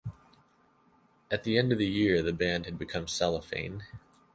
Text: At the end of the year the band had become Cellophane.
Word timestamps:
At 1.29 1.43
the 1.43 1.59
end 1.59 1.71
of 1.71 1.77
the 1.77 1.85
year 1.85 2.23
the 2.23 2.33
band 2.33 2.65
had 2.65 2.79
become 2.79 3.05
Cellophane. 3.07 3.83